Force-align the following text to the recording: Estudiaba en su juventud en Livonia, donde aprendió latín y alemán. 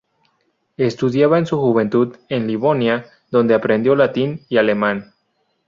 Estudiaba 0.77 1.37
en 1.37 1.45
su 1.45 1.59
juventud 1.59 2.15
en 2.27 2.47
Livonia, 2.47 3.05
donde 3.29 3.53
aprendió 3.53 3.95
latín 3.95 4.41
y 4.49 4.57
alemán. 4.57 5.13